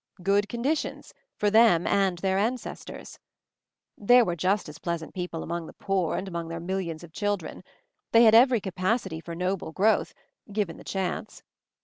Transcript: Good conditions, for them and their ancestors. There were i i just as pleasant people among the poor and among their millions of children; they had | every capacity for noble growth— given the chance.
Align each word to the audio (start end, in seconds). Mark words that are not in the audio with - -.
Good 0.23 0.49
conditions, 0.49 1.13
for 1.37 1.51
them 1.51 1.85
and 1.85 2.17
their 2.17 2.39
ancestors. 2.39 3.19
There 3.95 4.25
were 4.25 4.31
i 4.31 4.33
i 4.33 4.35
just 4.35 4.67
as 4.67 4.79
pleasant 4.79 5.13
people 5.13 5.43
among 5.43 5.67
the 5.67 5.73
poor 5.75 6.17
and 6.17 6.27
among 6.27 6.47
their 6.47 6.59
millions 6.59 7.03
of 7.03 7.13
children; 7.13 7.63
they 8.11 8.23
had 8.23 8.33
| 8.33 8.33
every 8.33 8.61
capacity 8.61 9.19
for 9.19 9.35
noble 9.35 9.71
growth— 9.71 10.15
given 10.51 10.77
the 10.77 10.83
chance. 10.83 11.43